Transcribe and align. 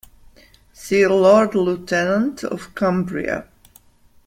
See 0.73 1.05
"Lord 1.05 1.53
Lieutenant 1.53 2.43
of 2.43 2.73
Cumbria". 2.73 3.45